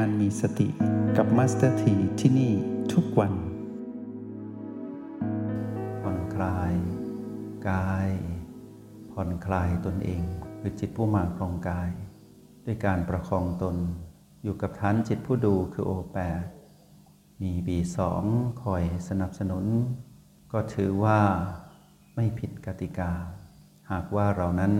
[0.00, 0.68] การมีสติ
[1.16, 2.52] กับมาสเตอร์ทีที่นี่
[2.92, 3.34] ทุกวัน
[6.02, 6.74] ผ่อนคลาย
[7.70, 8.10] กาย
[9.12, 10.24] ผ่อนคลายตนเอง
[10.60, 11.90] คือจิตผู้มาครองกาย
[12.66, 13.76] ด้วยการประคองตน
[14.42, 16.44] อยู่กับฐานจิตผู้ดูคือโอแปด
[17.42, 18.22] มีบีสอง
[18.62, 19.64] คอยสนับสนุน
[20.52, 21.20] ก็ถือว่า
[22.14, 23.12] ไม่ผิดกติกา
[23.90, 24.74] หากว่าเรานั้น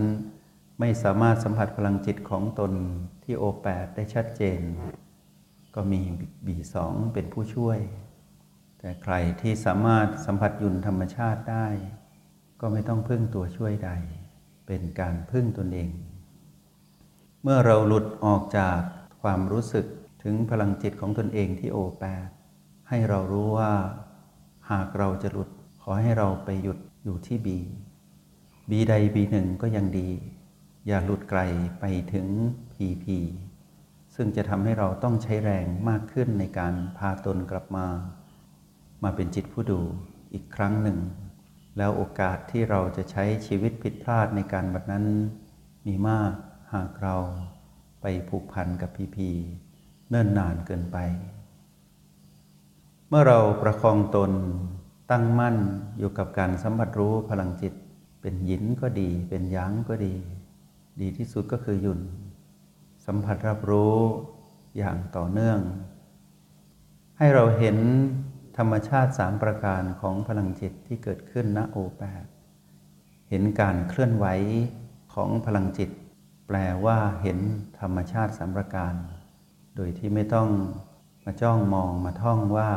[0.79, 2.71] ไม่สามารถสัมผัสพลังจิตของตน
[3.23, 4.61] ที่โอแปดได้ชัดเจน
[5.75, 6.01] ก็มี
[6.47, 7.79] บีสองเป็นผู้ช่วย
[8.79, 11.67] แต่ใครที่สามารถสัมผัสยุนธรรมชาติได้
[12.59, 13.91] ก็ไม่ต้องพึ่งตัวช่วยใด
[14.67, 15.91] เป็นการพึ่งตนเอง
[17.43, 18.79] เมื่อเราหลุดออกจาก
[19.21, 19.85] ความรู้สึก
[20.23, 22.27] ถึงพลังจิตของตนเองที่โอแปด
[22.89, 23.73] ให้เรารู้ว่า
[24.71, 25.49] หากเราจะหลุด
[25.81, 27.59] ขอให้เราไปหยุดอยู่ที่บี
[28.69, 30.09] บีใดบีหนึ่งก็ยังดี
[30.87, 31.41] อย่าหลุดไกล
[31.79, 32.27] ไปถึง
[32.73, 33.17] พีพี
[34.15, 37.87] ซึ่งจะทำให้เราต้องใช้แรงมากขึ้นในการพาตนกลับมา
[39.03, 39.81] มาเป็นจิตผู้ดู
[40.33, 40.99] อีกครั้งหนึ่ง
[41.77, 45.05] แล้วโอกาสที่เราจะใช้ชีวิตผิดพลาดในการบัดนั้น
[45.87, 46.33] มีมาก
[46.73, 47.15] หากเรา
[48.01, 49.29] ไปผูกพันกับพีพี
[50.09, 50.97] เนิ่นนานเกินไป
[53.09, 54.31] เมื่อเราประคองตน
[55.11, 55.57] ตั้งมั่น
[55.97, 57.73] อยู่กับการสัมผัสรู้พลังจิต
[58.21, 60.13] เป็นหยินก็ดี เป็นหยางก็ดี
[61.01, 61.99] ดีที่สุดก็คือหยุ่น
[63.05, 63.97] สัมผัสรับรู้
[64.77, 65.59] อย่างต่อเนื่อง
[67.17, 67.77] ให้เราเห็น
[68.57, 72.25] ธรรมชาติสามประการของพลังจิตที่เกิดขึ้นณโอแปด
[73.29, 74.25] เห็นการเคลื่อนไหว
[75.13, 75.89] ของพลังจิต
[76.47, 77.39] แปลว่าเห็น
[77.79, 78.93] ธรรมชาติสามประการ
[79.75, 80.49] โดยที่ไม่ต้อง
[81.25, 82.69] มาจ้องมองมาท่องว่า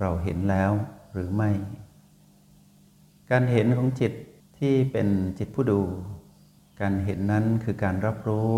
[0.00, 0.72] เราเห็นแล้ว
[1.12, 1.50] หรือไม่
[3.30, 4.12] การเห็นของจิต
[4.58, 5.80] ที่เป็นจิตผู้ดู
[6.80, 8.52] การเห็นนั้นคือการรับรู้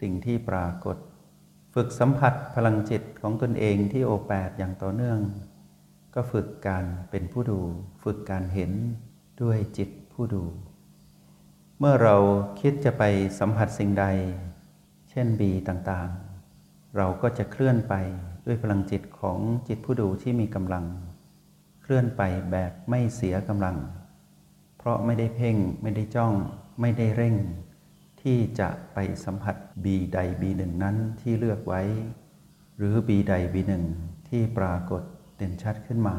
[0.00, 0.96] สิ่งที่ปรากฏ
[1.74, 5.20] ฝึกสัมผัสพลังจิตของตนเองที่โอแปดอย่างต่อเนื่อง
[6.14, 7.60] ก็ฝึกการเป็นผู้ดู
[8.02, 8.72] ฝึกการเห็น
[9.42, 10.44] ด้วยจิตผู้ดู
[11.78, 12.16] เมื่อเรา
[12.60, 13.02] คิดจะไป
[13.38, 14.06] สัมผัสสิ่งใด
[15.10, 17.94] เช่นบีต่างๆ เราก็จะเคลื่อนไป
[18.46, 19.38] ด้วยพลังจิตของ
[19.68, 20.84] จิตผู้ดูที่มีกำลัง
[21.82, 22.22] เคลื่อนไป
[22.52, 23.76] แบบไม่เสียกำลัง
[24.78, 26.32] เพราะไม่ได้เพ่งไม่ได้จ้อง
[26.80, 27.36] ไม่ได้เร่ง
[28.22, 31.82] ที่จะไปสัมผัสบีใดบีหนึ่งนั้นที่เลือกไว้
[32.76, 33.84] หรือบีใดบีหนึ่ง
[34.28, 35.02] ที่ปรากฏ
[35.36, 36.16] เด่นชัดขึ้นมา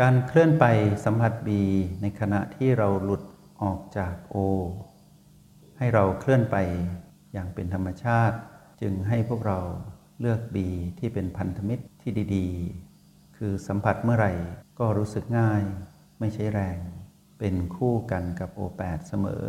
[0.00, 0.64] การเคลื่อนไป
[1.04, 1.60] สัมผัสบี
[2.00, 3.22] ในขณะที่เราหลุด
[3.62, 4.36] ออกจากโอ
[5.78, 6.56] ให้เราเคลื่อนไป
[7.32, 8.36] อย่างเป็นธรรมชาติ
[8.80, 9.58] จึงให้พวกเรา
[10.20, 14.32] เลือกบีที่เป็นพันธมิตรที่ดีๆ คือสัมผัสเมื่อไหร่
[14.78, 15.62] ก็รู้สึกง่าย
[16.20, 16.78] ไม่ใช้แรง
[17.38, 19.46] เป็นคู่กันกับโอแปดเสมอ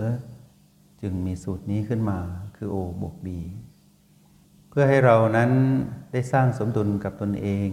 [1.02, 2.20] จึงมีสูตรนี้ขึ้นมา
[2.56, 3.40] คือโอบวกบี
[4.70, 5.52] เพื่อให้เรานั้น
[6.12, 7.70] ได้สร้างสมดุลกับตนเอง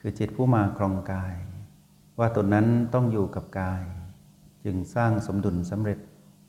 [0.00, 1.34] คือจิตผู้มาครองกาย
[2.18, 3.82] ว่าตนนั้นต้องอยู่กับกาย
[4.64, 5.98] จึงสร้างสมดุลสำเร็จ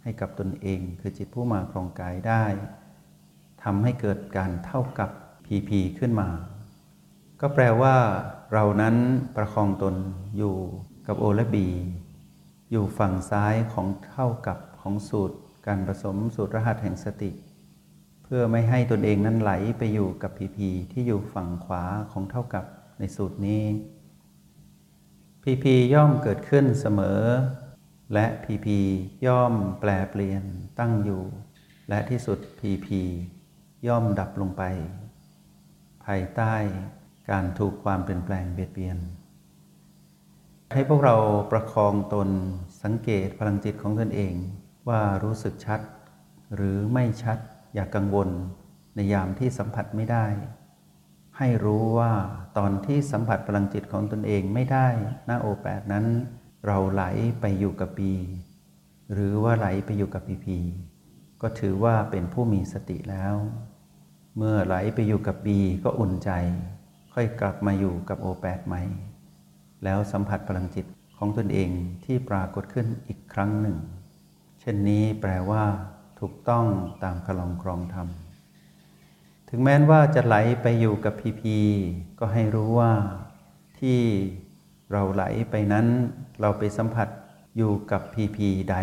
[0.03, 2.43] ให้กับตนเอง คือจิตผู้มาครองกายได้
[3.63, 5.09] ทำให้เกิดการเท่ากับ
[5.45, 6.29] พีพีขึ้นมา
[7.41, 7.95] ก็แปลว่า
[8.53, 8.95] เรานั้น
[9.35, 9.95] ประคองตน
[10.37, 10.55] อยู่
[11.07, 11.67] กับโอและบี
[12.71, 15.37] อยู่ฝั่งซ้ายของเท่ากับของสูตร
[15.67, 17.31] การผสมสูตรรหัสแห่งสติ
[18.23, 22.65] เพื่อไม่ให้ตนเองนั้นไหลไปอยู่กับพีพีที่อยู่ฝั่งขวาของเท่ากับ
[22.99, 23.63] ในสูตรนี้
[25.43, 27.21] พีพีย่อมเกิดขึ้นเสมอ
[28.13, 28.79] และพีพี
[29.27, 30.43] ย่อมแปลเปลี่ยน
[30.79, 31.23] ตั้งอยู่
[31.89, 33.01] และที่สุดพีพี
[33.87, 34.63] ย่อมดับลงไป
[36.05, 36.55] ภายใต้
[37.29, 38.97] การถูกความเปลี่ยนแปลงเบียดเบียน
[40.73, 41.15] ให้พวกเรา
[41.51, 42.29] ประคองตน
[42.83, 44.35] สังเกตพลังจิตของตนเอง
[44.89, 45.81] ว่ารู้สึกชัด
[46.55, 47.37] หรือไม่ชัด
[47.73, 48.29] อย่ากกังวล
[48.95, 50.25] ในยามที่สัมผัสไม่ได้
[51.37, 52.13] ให้รู้ว่า
[52.57, 54.87] ตอนที่สัมผัสพลังจิตของตนเองไม่ได้
[55.25, 56.05] หน้าโอแปดนั้น
[56.65, 57.03] เราไหล
[57.41, 58.11] ไปอยู่กับปี
[59.13, 60.57] หรือว่าไหลไปอยู่กับพีพี
[61.41, 63.35] ก็ถือว่าเป็นผู้มีสติแล้ว
[64.37, 66.31] เมื่อไหลไปอยู่กับบีก็อุ่นใจ
[67.13, 68.83] ค่อยกลับมาอยู่กับโอแปดใหม่
[69.83, 70.85] แล้วสัมผัสพลังจิต
[71.17, 71.69] ของตนเอง
[72.05, 73.77] ที่ปรากฏขึ้นอีกครั้งหนึ่ง
[74.69, 75.63] ช่นนี้แปลว่า
[76.19, 76.65] ถูกต้อง
[77.03, 78.07] ตามคลองครองธรรม
[79.49, 81.57] ถึงแม้ว่าจะไหลไปอยู่กับพีพี
[82.19, 82.93] ก็ให้รู้ว่า
[83.79, 84.01] ที่
[84.91, 85.87] เราไหลไปนั้น
[86.41, 87.07] เราไปสัมผัส
[87.57, 88.77] อยู่กับพีพีใด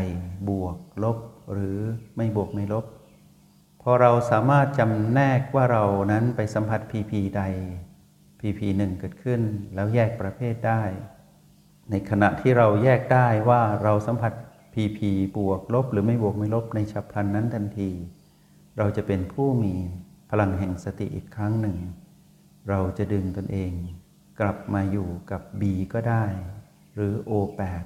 [0.48, 1.18] บวก ลบ
[1.52, 1.78] หรือ
[2.16, 2.84] ไม่บวกไม่ลบ
[3.82, 7.42] พอเราสามารถจำแนกว่าเรานั้นไปสัมผัสพีพีใด
[8.40, 9.40] พีพีหนึ่งเกิดขึ้น
[9.74, 10.82] แล้วแยกประเภทได้
[11.90, 14.32] ในขณะที่เราแยกได้ว่าเราสัมผัส
[14.78, 17.90] พีพีบวกลบหรือไม่บวกไม่ลบในฉับพลันนั้นทันที
[18.78, 19.74] เราจะเป็นผู้มี
[20.30, 21.76] พลังแห่งสติอีกครั้งหนึ่ง
[22.68, 23.72] เราจะดึงตนเอง
[24.40, 25.62] กลับมาอยู่กับ B
[25.92, 26.24] ก็ได้
[26.94, 27.84] หรือ O8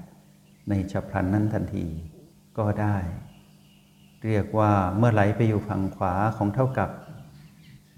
[0.69, 1.85] ในฉับพลันนั้นทันที
[2.57, 2.97] ก็ได้
[4.25, 6.89] เรียกว่าเมื่อไหลไปอยู่ฝั่งขวาของเท่ากับ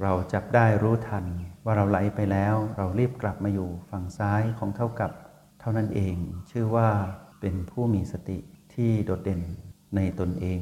[0.02, 1.26] เราจับได้รู้ทัน
[1.66, 5.12] ว่าเราไหลไปแล้ว เรารีบกลับมาอยู่ฝั่งซ้ายของเท่ากับ
[5.60, 6.16] เท่านั้นเอง
[6.52, 6.90] ชื่อว่า
[7.40, 8.40] เป็นผู้มีสติ
[8.74, 9.42] ที่โดดเด่น
[9.96, 10.62] ในตนเอง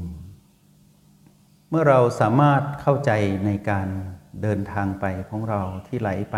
[1.69, 3.11] เมื่อเราสามารถเข้าใจ
[3.45, 3.87] ในการ
[4.41, 6.37] เดินทางไปของเราที่ไหลไป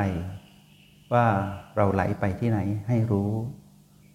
[1.13, 1.27] ว่า
[1.75, 3.31] เราไหลไปที่ไหนให้รู้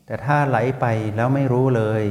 [0.06, 2.04] แต่ถ้าไหลไปแล้วไม่รู้เลย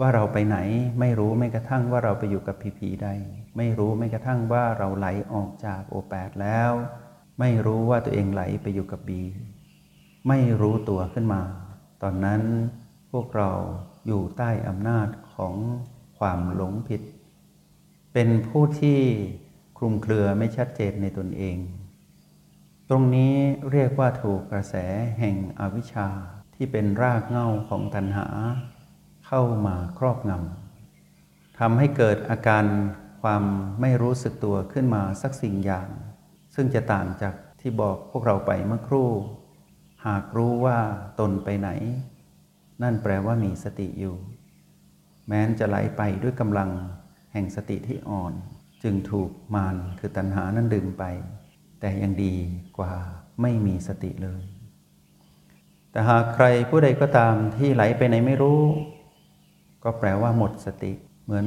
[0.00, 0.58] ว่าเราไปไหน
[1.00, 3.08] ไม่รู้ไม่กระทั่งว่าเราไปอยู่กับพีพีใด
[3.56, 6.72] ไม่รู้ไม่กระทั่งว่าเราไหลออกจากโอแปดแล้ว
[7.40, 9.22] ไม่รู้ว่าตัวเองไหลไปอยู่กับบี
[10.28, 11.42] ไม่รู้ตัวขึ้นมา
[12.02, 12.42] ตอนนั้น
[13.12, 13.50] พวกเรา
[14.06, 15.54] อยู่ใต้อำนาจของ
[16.18, 17.02] ความหลงผิด
[18.12, 19.00] เป็นผู้ที่
[19.78, 21.58] คลุมเครือไม่ชัดเจนในตนเอง
[22.88, 23.34] ตรงนี้
[23.70, 24.74] เรียกว่าถูกกระแส
[25.18, 26.08] แห่งอวิชชา
[26.54, 28.28] ที่เป็นรากเหง้าของตัณหา
[29.26, 32.64] เข้ามาครอบงำทำให้เกิดอาการ
[33.22, 33.44] ความ
[33.80, 35.88] ไม่รู้สึกตัวขึ้นมาสักสิ่งอย่าง
[36.54, 39.10] ซึ่งจะต่างจากที่บอกพวกเราไปเมื่อครู่
[40.06, 40.78] หากรู้ว่า
[41.20, 41.70] ตนไปไหน
[42.82, 44.16] นั่นแปลว่ามีสติอยู่
[45.26, 46.70] แม้นจะไหลไปด้วยกำลัง
[47.32, 48.32] แห่งสติที่อ่อน
[48.82, 51.04] จึงถูกมารคือตัณหานั้นดึงไป
[51.80, 52.34] แต่ยังดี
[52.78, 52.92] กว่า
[53.42, 54.42] ไม่มีสติเลย
[55.90, 58.60] แต่หากใครผู้ใดก็ตามที่ไหลไปไหนไม่รู้
[59.84, 60.92] ก็แปลว่าหมดสติ
[61.24, 61.46] เหมือน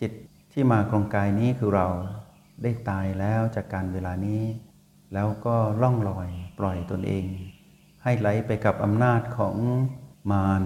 [0.00, 0.12] จิต
[0.52, 1.88] ที่มาครงกายนี้คือเรา
[2.62, 4.42] ได้ตายแล้วจากการเวลานี้
[5.14, 6.28] แล้วก็ล่องลอย
[6.58, 7.24] ปล่อยตนเอง
[8.02, 9.56] ให้ไหลไปกับอำนาจของ
[10.30, 10.64] มาร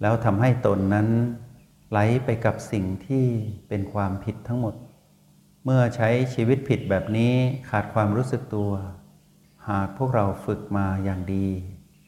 [0.00, 1.08] แล้วทำให้ตนนั้น
[1.90, 3.26] ไหลไปกับสิ่งที่
[3.68, 4.74] เป็นความผิดทั้งหมด
[5.64, 7.34] เมื่อใช้ชีวิตผิดแบบนี้
[7.70, 8.70] ขาดความรู้สึกตัว
[9.68, 11.46] หากพวกเราฝึกมาอย่างดี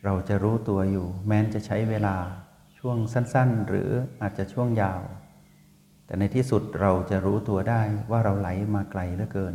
[0.04, 2.16] เราจะรู้ตัวอยู่ แม้นจะใช้เวลา
[2.78, 3.90] ช่วงสั้น ๆ หรือ
[4.22, 5.00] อาจจะช่วงยาว
[6.06, 9.46] แต่ในที่สุดเราจะรู้ตัวได้ว่าเราไหลมาไกลเหลือเกิ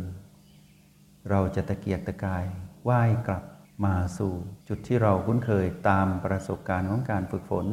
[1.30, 2.44] เราจะตะเกียกตะกาย
[2.88, 3.44] ว่ายกลับ
[3.84, 4.32] มาสู่
[4.68, 7.66] จุดที่เราคุ้นเคยตามประสบการณ์ของการฝึกฝน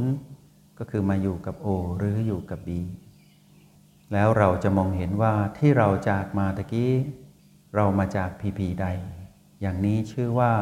[0.79, 1.67] ก็คือมาอยู่กับโอ
[1.97, 2.81] หรืออยู่กับบี
[4.13, 6.93] แล้วเราจะมองเห็นว่าที่เราจากมาตะกี้
[7.75, 8.87] เรามาจากพีพีใด
[9.61, 10.53] อย่างนี้ชื่อว่า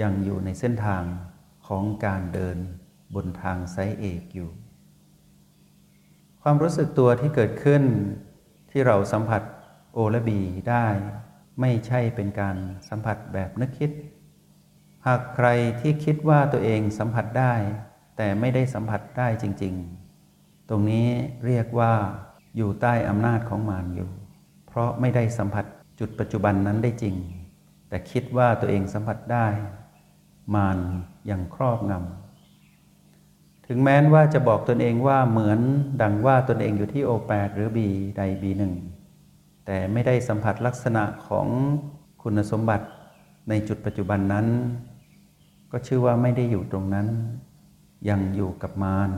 [0.00, 1.02] ยังอยู่ในเส้นทาง
[1.66, 2.58] ของการเดิน
[3.14, 4.50] บนทางไซเอกอยู่
[6.42, 7.82] ความรู้สึกตัวที่เกิดขึ้น
[8.70, 9.42] ที่เราสัมผัส
[9.92, 10.40] โอและบี
[10.70, 10.86] ได้
[11.60, 12.56] ไม่ใช่เป็นการ
[12.88, 13.90] สัมผัสแบบนึกคิด
[15.06, 15.48] หากใคร
[15.80, 17.54] ที่คิดว่าตัวเองสัมผัสได้
[18.16, 19.74] แต่ไม่ได้สัมผัสได้จริง
[20.20, 21.08] ๆ ตรงนี้
[21.46, 21.92] เรียกว่า
[22.56, 24.10] อยู่ใต้อำนาจของมารอยู่
[24.66, 25.64] เพราะไม่ได้สัมผัส
[26.00, 27.14] จุดปัจจุบันนั้นได้จริง
[27.88, 29.46] แต่คิดว่าตัวเองสัมผัสได้
[30.54, 30.78] มาร
[31.30, 35.60] ยังครอบงำถึงแม้นว่าจะบอกตนเองว่าเหมือน
[36.02, 38.74] ดังว่าตนเองอยู่ที่โอแปดหรือบีใดบีหนึ่ง
[39.66, 41.46] แต่ไม่ได้สัมผัสลักษณะของ
[42.22, 42.86] คุณสมบัติ
[43.48, 44.48] ในจุดปัจจุบันนั้น
[45.78, 47.08] ก็ชื่อว่าไม่ได้อยู่ตรงนั้น
[48.08, 49.10] ยังอยู่กับมาร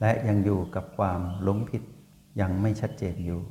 [0.00, 1.82] และยังอยู่กับความหลงผิด
[2.40, 3.42] ยังไม่ชัดเจนอยู่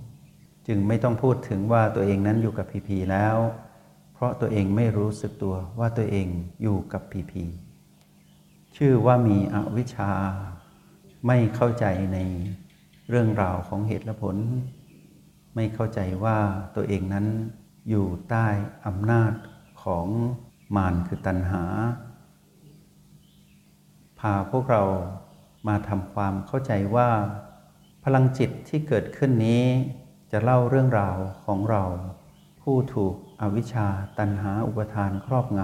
[0.67, 3.37] จึงไม่ต้องพูดถึงว่าตัวเองนั้นอยู่กับพีพีแล้ว
[4.13, 6.27] เพราะตัวเองไม่รู้สึกตัวว่าตัวเอง
[6.61, 7.43] อยู่กับพีพี
[8.75, 10.11] ชื่อว่ามีอวิชชา
[11.27, 12.17] ไม่เข้าใจใน
[13.09, 14.37] เรื่องราวของเหตุและผล
[15.55, 16.37] ไม่เข้าใจว่า
[16.75, 17.25] ตัวเองนั้น
[17.89, 18.47] อยู่ใต้
[18.85, 19.33] อำนาจ
[19.83, 20.07] ของ
[20.75, 21.65] มารคือตัณหา
[24.21, 24.83] พาพวกเรา
[25.67, 27.09] มาทำความเข้าใจว่า
[28.03, 29.65] พลังจิตที่เกิดขึ้นนี้
[30.31, 31.83] จะเล่าเรื่องราวของเรา
[32.61, 33.87] ผู้ถูกอวิชชา
[34.19, 35.61] ตัณหาอุปทานครอบง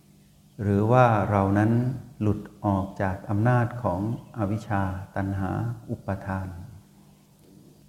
[0.00, 1.72] ำหรือว่าเรานั้น
[2.20, 4.00] หลุดออกจากอำนาจของ
[4.38, 4.82] อวิชชา
[5.16, 5.50] ตัณหา
[5.90, 6.48] อุปทาน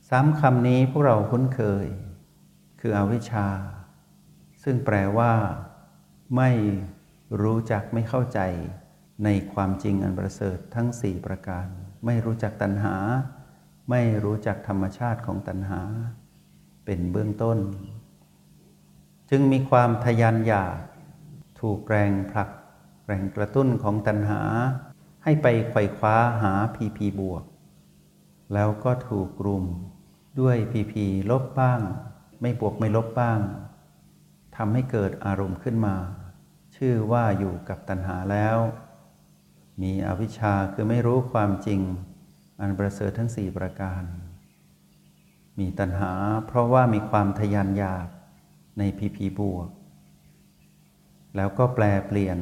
[0.10, 1.86] สามคำนี้พวกเราคุ้นเคย
[2.79, 3.48] คืออวิชชา
[4.63, 5.34] ซึ่งแปลว่า
[6.38, 6.50] ไม่
[7.41, 8.39] รู้จักไม่เข้าใจ
[9.24, 11.68] ในความจริงอันประเสริฐทั้งสี่ประการ
[12.06, 12.96] ไม่รู้จักตัณหา
[13.89, 15.82] ไม่รู้จักธรรมชาติของตัณหา
[16.86, 17.58] เป็นเบื้องต้น
[19.30, 20.77] จึงมีความทยานอยาก
[21.60, 22.50] ถูกแรงผลัก
[23.06, 24.42] แรงกระตุ้นของตัณหา
[25.24, 27.44] ให้ไปไขว่คว้าหาพีพีบวก
[28.53, 29.65] แล้วก็ถูกรุม
[30.39, 31.82] ด้วยพีพีลบบ้าง
[32.42, 33.39] ไม่บวกไม่ลบบ้าง
[34.56, 35.96] ทำให้เกิดอารมณ์ขึ้นมา
[36.75, 38.58] ชื่อว่าอยู่กับตัณหาแล้ว
[39.82, 41.82] มีอวิชชาคือไม่รู้ความจริง
[42.60, 44.03] อันประเสริฐทั้งสี่ประการ
[45.60, 46.12] มีตัณหา
[46.48, 48.08] เพราะว่ามีความทยานอยาก
[48.77, 49.70] ในพีพีบวก
[51.36, 52.39] แล้วก็แปลเปลี่ยน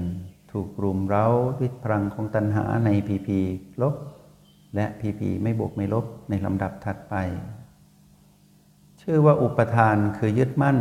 [0.52, 1.28] ถูกรุมเร้า
[1.60, 3.40] ด้วยพลังของตัณหาในพีพี
[3.82, 3.96] ลบ
[4.76, 7.16] และพีพีไม่บวกไม่ลบในลำดับถัดไป
[9.02, 10.80] ชื่อว่าอุปทานคือยึดมั่น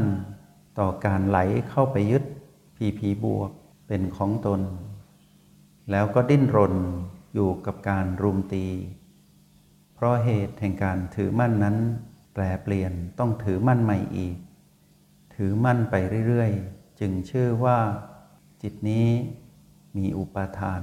[0.78, 1.38] ต่อการไหล
[1.70, 2.24] เข้าไปยึด
[2.76, 3.50] พีพีบวก
[3.86, 4.60] เป็นของตน
[5.90, 6.74] แล้วก็ดิ้นรน
[7.34, 8.66] อยู่กับการรุมตี
[9.94, 11.76] เพราะเหตุแห่งการถือมั่นนั้น
[12.34, 14.36] แปลเปลี่ยนต้องถือมั่นใหม่อีก
[15.34, 15.94] ถือมั่นไป
[16.28, 17.78] เรื่อยๆ จึงชื่อว่า
[18.62, 19.08] จิตนี้
[19.96, 20.82] มีอุปาทาน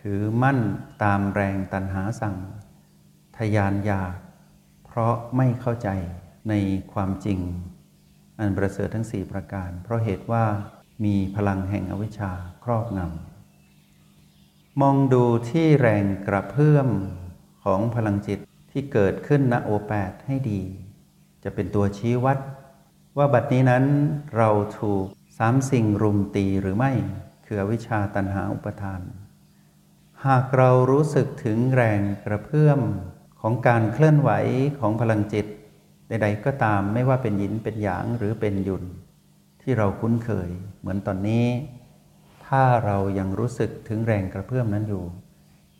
[0.00, 0.58] ถือมั่น
[1.02, 2.36] ตามแรงตันหาสั่ง
[3.36, 4.14] ทยานอยาก
[4.86, 5.88] เพราะไม่เข้าใจ
[6.48, 6.54] ใน
[6.92, 7.38] ความจริง
[8.38, 10.44] อันประเสริฐทั้งสี่ประการ เพราะเหตุว่า
[11.04, 12.32] มีพลังแห่งอวิชชา
[12.64, 13.31] ครอบงำ
[14.80, 16.88] มองดูที่แรงกระเพื่อม
[17.64, 18.38] ของพลังจิต
[18.70, 20.62] ที่เกิดขึ้นณโอแปดให้ดี
[21.44, 22.38] จะเป็นตัวชี้วัด
[23.16, 23.84] ว่าบัดนี้นั้น
[24.36, 25.06] เราถูก
[25.38, 26.92] สามสิ่งรุมตีหรือไม่
[27.44, 29.00] คืออวิชาตันหาอุปทาน
[30.26, 32.80] หากเรารู้สึกถึงแรงกระเพื่อม
[33.40, 34.30] ของการเคลื่อนไหว
[34.78, 35.46] ของพลังจิต
[36.08, 38.84] ใด ๆ ก็ตามไม่ว่าเป็นหยินเป็นหยางหรือเป็นหยุน
[39.62, 40.50] ที่เราคุ้นเคย
[40.80, 41.46] เหมือนตอนนี้
[42.56, 45.04] ถ้าเรายังรู้สึกถึงแรงกระเพื่อมนั้นอยู่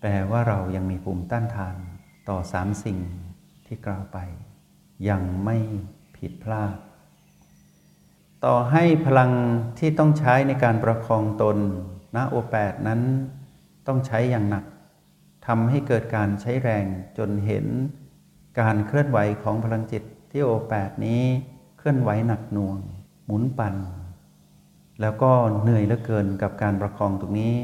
[0.00, 1.76] แปลว่าเรายังมีภูมิต้านทาน
[2.28, 2.98] ต่อสามสิ่ง
[3.66, 4.18] ที่กล่าวไป
[5.08, 5.56] ยังไม่
[6.16, 6.76] ผิดพลาด
[8.44, 9.30] ต่อให้พลัง
[9.78, 11.58] ที่ต้องใช้ในการประคองตน
[12.16, 13.00] ณโอแปดนั้น
[13.86, 14.64] ต้องใช้อย่างหนัก
[15.46, 16.86] ทำให้เกิดการใช้แรง
[17.18, 17.66] จนเห็น
[18.60, 21.22] การเคลื่อนไหวของพลังจิตที่โอแปดนี้
[21.78, 22.78] เคลื่อนไหวหนักหน่วง
[23.26, 23.76] หมุนปั่น
[25.00, 27.56] แล้วก็เหนื่อยเหลือเกินกับการประคองตรงนี้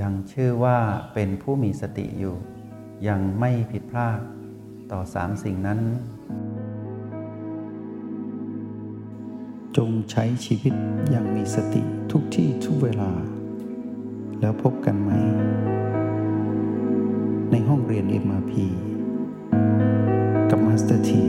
[0.00, 0.78] ยังชื่อว่า
[1.14, 2.36] เป็นผู้มีสติอยู่
[3.08, 4.20] ยังไม่ผิดพลาด
[4.92, 5.80] ต่อสามสิ่งนั้น
[9.76, 10.74] จงใช้ชีวิต
[11.10, 13.10] อย่างมีสติทุกที่ทุกเวลา
[14.40, 15.10] แล้วพบกันใหม่
[17.50, 18.52] ในห้องเรียน MRP
[20.50, 21.24] กับมาสเตอร์ที